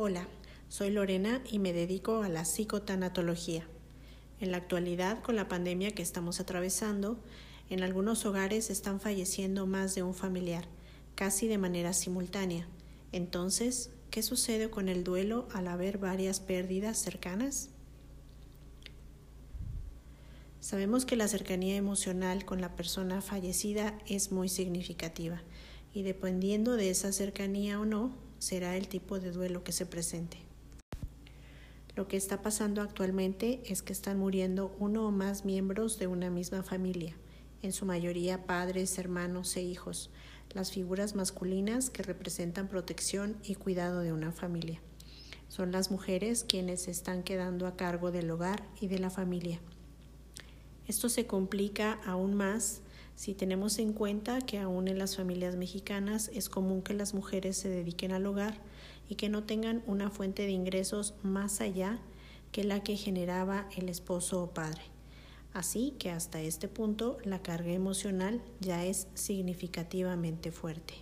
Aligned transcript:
Hola, 0.00 0.28
soy 0.68 0.90
Lorena 0.90 1.42
y 1.50 1.58
me 1.58 1.72
dedico 1.72 2.22
a 2.22 2.28
la 2.28 2.44
psicotanatología. 2.44 3.66
En 4.38 4.52
la 4.52 4.58
actualidad, 4.58 5.20
con 5.24 5.34
la 5.34 5.48
pandemia 5.48 5.90
que 5.90 6.02
estamos 6.02 6.38
atravesando, 6.38 7.18
en 7.68 7.82
algunos 7.82 8.24
hogares 8.24 8.70
están 8.70 9.00
falleciendo 9.00 9.66
más 9.66 9.96
de 9.96 10.04
un 10.04 10.14
familiar, 10.14 10.66
casi 11.16 11.48
de 11.48 11.58
manera 11.58 11.92
simultánea. 11.94 12.68
Entonces, 13.10 13.90
¿qué 14.12 14.22
sucede 14.22 14.70
con 14.70 14.88
el 14.88 15.02
duelo 15.02 15.48
al 15.52 15.66
haber 15.66 15.98
varias 15.98 16.38
pérdidas 16.38 16.96
cercanas? 16.98 17.70
Sabemos 20.60 21.06
que 21.06 21.16
la 21.16 21.26
cercanía 21.26 21.74
emocional 21.74 22.44
con 22.44 22.60
la 22.60 22.76
persona 22.76 23.20
fallecida 23.20 23.98
es 24.06 24.30
muy 24.30 24.48
significativa 24.48 25.42
y 25.92 26.04
dependiendo 26.04 26.76
de 26.76 26.90
esa 26.90 27.10
cercanía 27.10 27.80
o 27.80 27.84
no, 27.84 28.27
será 28.38 28.76
el 28.76 28.88
tipo 28.88 29.18
de 29.20 29.32
duelo 29.32 29.64
que 29.64 29.72
se 29.72 29.86
presente. 29.86 30.38
Lo 31.94 32.06
que 32.06 32.16
está 32.16 32.42
pasando 32.42 32.80
actualmente 32.80 33.60
es 33.66 33.82
que 33.82 33.92
están 33.92 34.18
muriendo 34.18 34.74
uno 34.78 35.06
o 35.06 35.10
más 35.10 35.44
miembros 35.44 35.98
de 35.98 36.06
una 36.06 36.30
misma 36.30 36.62
familia, 36.62 37.16
en 37.62 37.72
su 37.72 37.86
mayoría 37.86 38.46
padres, 38.46 38.98
hermanos 38.98 39.56
e 39.56 39.62
hijos, 39.62 40.10
las 40.50 40.70
figuras 40.70 41.14
masculinas 41.14 41.90
que 41.90 42.02
representan 42.02 42.68
protección 42.68 43.36
y 43.42 43.56
cuidado 43.56 44.00
de 44.00 44.12
una 44.12 44.32
familia. 44.32 44.80
Son 45.48 45.72
las 45.72 45.90
mujeres 45.90 46.44
quienes 46.44 46.88
están 46.88 47.22
quedando 47.22 47.66
a 47.66 47.76
cargo 47.76 48.12
del 48.12 48.30
hogar 48.30 48.64
y 48.80 48.88
de 48.88 48.98
la 48.98 49.10
familia. 49.10 49.60
Esto 50.86 51.08
se 51.08 51.26
complica 51.26 52.00
aún 52.06 52.34
más 52.34 52.80
si 53.18 53.34
tenemos 53.34 53.80
en 53.80 53.94
cuenta 53.94 54.40
que 54.40 54.60
aún 54.60 54.86
en 54.86 54.96
las 54.96 55.16
familias 55.16 55.56
mexicanas 55.56 56.30
es 56.32 56.48
común 56.48 56.82
que 56.82 56.94
las 56.94 57.14
mujeres 57.14 57.56
se 57.56 57.68
dediquen 57.68 58.12
al 58.12 58.24
hogar 58.26 58.54
y 59.08 59.16
que 59.16 59.28
no 59.28 59.42
tengan 59.42 59.82
una 59.88 60.08
fuente 60.08 60.42
de 60.42 60.52
ingresos 60.52 61.14
más 61.24 61.60
allá 61.60 61.98
que 62.52 62.62
la 62.62 62.84
que 62.84 62.94
generaba 62.94 63.68
el 63.76 63.88
esposo 63.88 64.40
o 64.40 64.50
padre. 64.50 64.82
Así 65.52 65.96
que 65.98 66.12
hasta 66.12 66.40
este 66.40 66.68
punto 66.68 67.18
la 67.24 67.42
carga 67.42 67.72
emocional 67.72 68.40
ya 68.60 68.84
es 68.84 69.08
significativamente 69.14 70.52
fuerte. 70.52 70.94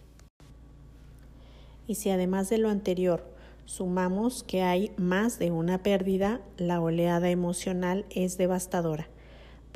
Y 1.87 1.97
si 1.97 2.09
además 2.09 2.48
de 2.48 2.56
lo 2.56 2.70
anterior 2.70 3.31
sumamos 3.67 4.42
que 4.42 4.62
hay 4.62 4.91
más 4.97 5.39
de 5.39 5.50
una 5.50 5.83
pérdida, 5.83 6.41
la 6.56 6.81
oleada 6.81 7.28
emocional 7.28 8.06
es 8.09 8.39
devastadora 8.39 9.06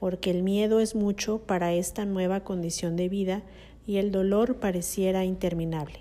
porque 0.00 0.30
el 0.30 0.42
miedo 0.42 0.80
es 0.80 0.94
mucho 0.94 1.38
para 1.38 1.74
esta 1.74 2.06
nueva 2.06 2.40
condición 2.40 2.96
de 2.96 3.10
vida 3.10 3.42
y 3.86 3.98
el 3.98 4.10
dolor 4.10 4.56
pareciera 4.56 5.26
interminable. 5.26 6.00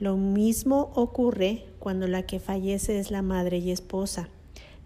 Lo 0.00 0.16
mismo 0.16 0.90
ocurre 0.94 1.66
cuando 1.78 2.08
la 2.08 2.24
que 2.24 2.40
fallece 2.40 2.98
es 2.98 3.10
la 3.10 3.20
madre 3.20 3.58
y 3.58 3.70
esposa. 3.70 4.30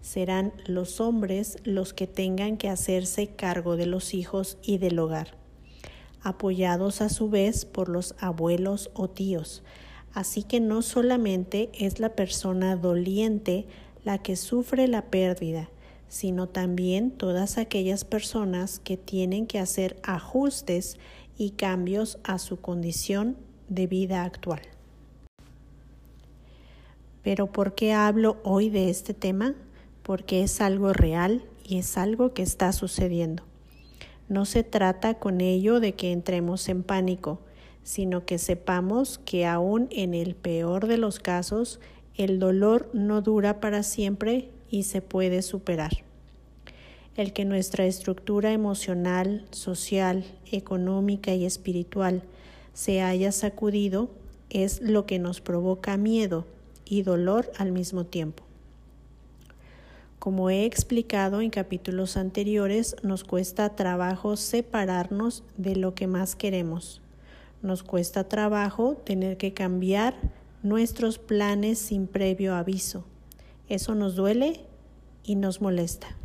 Serán 0.01 0.51
los 0.67 0.99
hombres 0.99 1.57
los 1.63 1.93
que 1.93 2.07
tengan 2.07 2.57
que 2.57 2.67
hacerse 2.67 3.27
cargo 3.27 3.77
de 3.77 3.85
los 3.85 4.13
hijos 4.13 4.57
y 4.61 4.77
del 4.77 4.99
hogar, 4.99 5.29
apoyados 6.21 7.01
a 7.01 7.09
su 7.09 7.29
vez 7.29 7.65
por 7.65 7.87
los 7.87 8.15
abuelos 8.19 8.91
o 8.93 9.09
tíos. 9.09 9.63
Así 10.13 10.43
que 10.43 10.59
no 10.59 10.81
solamente 10.81 11.69
es 11.73 11.99
la 11.99 12.09
persona 12.09 12.75
doliente 12.75 13.65
la 14.03 14.17
que 14.17 14.35
sufre 14.35 14.87
la 14.87 15.05
pérdida, 15.05 15.69
sino 16.09 16.49
también 16.49 17.11
todas 17.11 17.57
aquellas 17.57 18.03
personas 18.03 18.79
que 18.79 18.97
tienen 18.97 19.47
que 19.47 19.59
hacer 19.59 19.95
ajustes 20.03 20.97
y 21.37 21.51
cambios 21.51 22.19
a 22.23 22.39
su 22.39 22.59
condición 22.59 23.37
de 23.69 23.87
vida 23.87 24.23
actual. 24.23 24.61
Pero 27.21 27.51
¿por 27.51 27.75
qué 27.75 27.93
hablo 27.93 28.37
hoy 28.43 28.69
de 28.69 28.89
este 28.89 29.13
tema? 29.13 29.53
Porque 30.03 30.41
es 30.41 30.61
algo 30.61 30.93
real 30.93 31.45
y 31.63 31.77
es 31.77 31.97
algo 31.97 32.33
que 32.33 32.41
está 32.41 32.73
sucediendo. 32.73 33.43
No 34.27 34.45
se 34.45 34.63
trata 34.63 35.15
con 35.19 35.41
ello 35.41 35.79
de 35.79 35.93
que 35.93 36.11
entremos 36.11 36.69
en 36.69 36.83
pánico, 36.83 37.39
sino 37.83 38.25
que 38.25 38.39
sepamos 38.39 39.19
que 39.19 39.45
aún 39.45 39.87
en 39.91 40.13
el 40.13 40.35
peor 40.35 40.87
de 40.87 40.97
los 40.97 41.19
casos, 41.19 41.79
el 42.15 42.39
dolor 42.39 42.89
no 42.93 43.21
dura 43.21 43.59
para 43.59 43.83
siempre 43.83 44.49
y 44.69 44.83
se 44.83 45.01
puede 45.01 45.41
superar. 45.41 45.91
El 47.15 47.33
que 47.33 47.45
nuestra 47.45 47.85
estructura 47.85 48.53
emocional, 48.53 49.45
social, 49.51 50.23
económica 50.51 51.33
y 51.33 51.45
espiritual 51.45 52.23
se 52.73 53.01
haya 53.01 53.31
sacudido 53.31 54.09
es 54.49 54.81
lo 54.81 55.05
que 55.05 55.19
nos 55.19 55.41
provoca 55.41 55.97
miedo 55.97 56.45
y 56.85 57.03
dolor 57.03 57.51
al 57.57 57.71
mismo 57.71 58.05
tiempo. 58.05 58.43
Como 60.17 60.49
he 60.49 60.65
explicado 60.65 61.39
en 61.39 61.49
capítulos 61.49 62.17
anteriores, 62.17 62.95
nos 63.03 63.23
cuesta 63.23 63.75
trabajo 63.75 64.35
separarnos 64.35 65.43
de 65.55 65.75
lo 65.75 65.95
que 65.95 66.07
más 66.07 66.35
queremos. 66.35 67.01
Nos 67.61 67.83
cuesta 67.83 68.27
trabajo 68.27 68.95
tener 68.95 69.37
que 69.37 69.53
cambiar 69.53 70.15
nuestros 70.61 71.19
planes 71.19 71.79
sin 71.79 72.05
previo 72.05 72.55
aviso. 72.55 73.05
Eso 73.69 73.93
nos 73.93 74.15
duele 74.15 74.65
y 75.23 75.35
nos 75.35 75.61
molesta. 75.61 76.17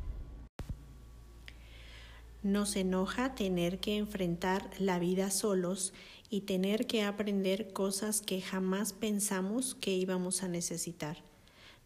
Nos 2.43 2.75
enoja 2.75 3.34
tener 3.34 3.81
que 3.81 3.99
enfrentar 3.99 4.71
la 4.78 4.99
vida 4.99 5.31
solos 5.31 5.93
y 6.31 6.43
tener 6.43 6.87
que 6.87 7.03
aprender 7.03 7.75
cosas 7.75 8.22
que 8.22 8.41
jamás 8.41 8.94
pensamos 8.94 9.75
que 9.75 9.94
íbamos 9.94 10.43
a 10.43 10.49
necesitar. 10.49 11.19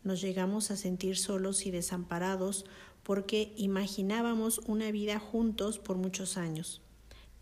Nos 0.05 0.21
llegamos 0.21 0.71
a 0.71 0.77
sentir 0.77 1.17
solos 1.17 1.67
y 1.67 1.73
desamparados 1.73 2.65
porque 3.03 3.53
imaginábamos 3.57 4.61
una 4.67 4.93
vida 4.93 5.19
juntos 5.19 5.81
por 5.81 5.97
muchos 5.97 6.37
años. 6.37 6.83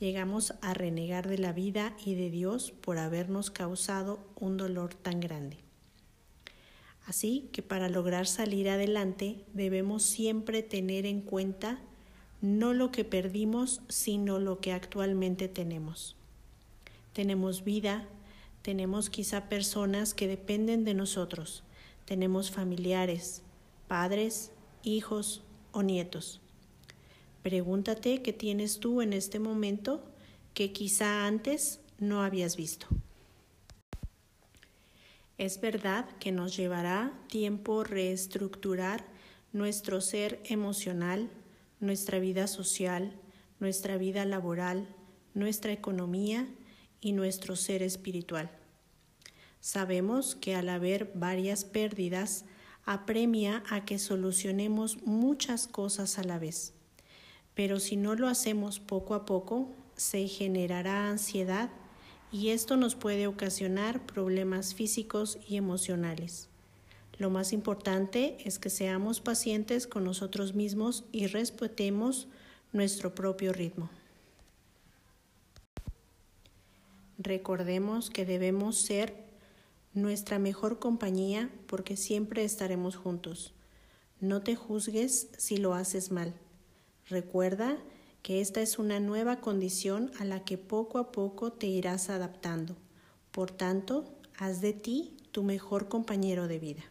Llegamos 0.00 0.54
a 0.62 0.72
renegar 0.72 1.28
de 1.28 1.36
la 1.36 1.52
vida 1.52 1.94
y 2.02 2.14
de 2.14 2.30
Dios 2.30 2.70
por 2.70 2.96
habernos 2.96 3.50
causado 3.50 4.20
un 4.36 4.56
dolor 4.56 4.94
tan 4.94 5.20
grande. 5.20 5.65
Así 7.06 7.48
que 7.52 7.62
para 7.62 7.88
lograr 7.88 8.26
salir 8.26 8.68
adelante 8.68 9.44
debemos 9.54 10.02
siempre 10.02 10.62
tener 10.64 11.06
en 11.06 11.20
cuenta 11.20 11.78
no 12.40 12.74
lo 12.74 12.90
que 12.90 13.04
perdimos, 13.04 13.80
sino 13.88 14.40
lo 14.40 14.60
que 14.60 14.72
actualmente 14.72 15.48
tenemos. 15.48 16.16
Tenemos 17.12 17.64
vida, 17.64 18.08
tenemos 18.62 19.08
quizá 19.08 19.48
personas 19.48 20.14
que 20.14 20.26
dependen 20.26 20.84
de 20.84 20.94
nosotros, 20.94 21.62
tenemos 22.04 22.50
familiares, 22.50 23.42
padres, 23.86 24.50
hijos 24.82 25.44
o 25.72 25.82
nietos. 25.82 26.40
Pregúntate 27.42 28.22
qué 28.22 28.32
tienes 28.32 28.80
tú 28.80 29.00
en 29.00 29.12
este 29.12 29.38
momento 29.38 30.04
que 30.54 30.72
quizá 30.72 31.26
antes 31.26 31.80
no 31.98 32.22
habías 32.22 32.56
visto. 32.56 32.88
Es 35.38 35.60
verdad 35.60 36.08
que 36.18 36.32
nos 36.32 36.56
llevará 36.56 37.12
tiempo 37.28 37.84
reestructurar 37.84 39.04
nuestro 39.52 40.00
ser 40.00 40.40
emocional, 40.44 41.30
nuestra 41.78 42.18
vida 42.18 42.46
social, 42.46 43.12
nuestra 43.60 43.98
vida 43.98 44.24
laboral, 44.24 44.88
nuestra 45.34 45.72
economía 45.72 46.48
y 47.02 47.12
nuestro 47.12 47.54
ser 47.54 47.82
espiritual. 47.82 48.50
Sabemos 49.60 50.36
que 50.36 50.54
al 50.54 50.70
haber 50.70 51.12
varias 51.14 51.64
pérdidas, 51.64 52.46
apremia 52.86 53.62
a 53.68 53.84
que 53.84 53.98
solucionemos 53.98 55.02
muchas 55.02 55.66
cosas 55.66 56.18
a 56.18 56.24
la 56.24 56.38
vez. 56.38 56.72
Pero 57.54 57.78
si 57.78 57.96
no 57.96 58.14
lo 58.14 58.28
hacemos 58.28 58.80
poco 58.80 59.14
a 59.14 59.26
poco, 59.26 59.74
se 59.96 60.28
generará 60.28 61.08
ansiedad 61.08 61.70
y 62.32 62.48
esto 62.48 62.76
nos 62.76 62.94
puede 62.94 63.26
ocasionar 63.26 64.04
problemas 64.04 64.74
físicos 64.74 65.38
y 65.48 65.56
emocionales. 65.56 66.48
Lo 67.18 67.30
más 67.30 67.52
importante 67.52 68.36
es 68.44 68.58
que 68.58 68.68
seamos 68.68 69.20
pacientes 69.20 69.86
con 69.86 70.04
nosotros 70.04 70.54
mismos 70.54 71.04
y 71.12 71.28
respetemos 71.28 72.28
nuestro 72.72 73.14
propio 73.14 73.52
ritmo. 73.52 73.88
Recordemos 77.18 78.10
que 78.10 78.26
debemos 78.26 78.76
ser 78.76 79.14
nuestra 79.94 80.38
mejor 80.38 80.78
compañía 80.78 81.50
porque 81.66 81.96
siempre 81.96 82.44
estaremos 82.44 82.96
juntos. 82.96 83.54
No 84.20 84.42
te 84.42 84.54
juzgues 84.54 85.28
si 85.38 85.56
lo 85.56 85.72
haces 85.72 86.10
mal. 86.10 86.34
Recuerda 87.08 87.78
que 88.26 88.40
esta 88.40 88.60
es 88.60 88.80
una 88.80 88.98
nueva 88.98 89.40
condición 89.40 90.10
a 90.18 90.24
la 90.24 90.44
que 90.44 90.58
poco 90.58 90.98
a 90.98 91.12
poco 91.12 91.52
te 91.52 91.68
irás 91.68 92.10
adaptando. 92.10 92.74
Por 93.30 93.52
tanto, 93.52 94.04
haz 94.36 94.60
de 94.60 94.72
ti 94.72 95.16
tu 95.30 95.44
mejor 95.44 95.88
compañero 95.88 96.48
de 96.48 96.58
vida. 96.58 96.82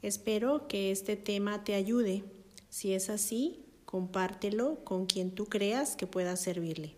Espero 0.00 0.68
que 0.68 0.92
este 0.92 1.16
tema 1.16 1.64
te 1.64 1.74
ayude. 1.74 2.22
Si 2.68 2.92
es 2.92 3.10
así, 3.10 3.64
compártelo 3.84 4.84
con 4.84 5.06
quien 5.06 5.32
tú 5.32 5.46
creas 5.46 5.96
que 5.96 6.06
pueda 6.06 6.36
servirle. 6.36 6.94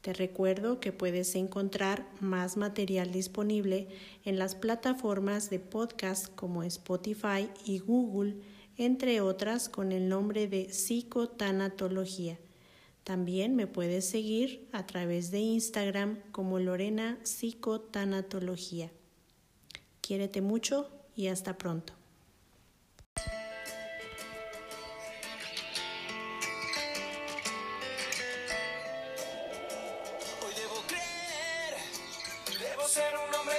Te 0.00 0.14
recuerdo 0.14 0.80
que 0.80 0.92
puedes 0.92 1.34
encontrar 1.34 2.08
más 2.20 2.56
material 2.56 3.12
disponible 3.12 3.88
en 4.24 4.38
las 4.38 4.54
plataformas 4.54 5.50
de 5.50 5.60
podcast 5.60 6.34
como 6.34 6.62
Spotify 6.62 7.50
y 7.66 7.80
Google, 7.80 8.36
entre 8.76 9.20
otras 9.20 9.68
con 9.68 9.92
el 9.92 10.08
nombre 10.08 10.48
de 10.48 10.72
psicotanatología. 10.72 12.38
También 13.04 13.54
me 13.54 13.66
puedes 13.66 14.08
seguir 14.08 14.68
a 14.72 14.86
través 14.86 15.30
de 15.30 15.38
Instagram 15.38 16.18
como 16.32 16.58
Lorena 16.58 17.18
Psicotanatología. 17.22 18.90
Quiérete 20.00 20.40
mucho 20.40 20.90
y 21.14 21.28
hasta 21.28 21.56
pronto. 21.56 21.92
Hoy 30.42 30.54
debo 30.56 30.82
creer, 30.88 31.74
debo 32.60 32.88
ser 32.88 33.14
un 33.14 33.34
hombre 33.34 33.55